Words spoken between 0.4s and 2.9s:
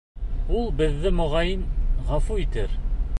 Ул беҙҙе, моғайын, ғәфү итер.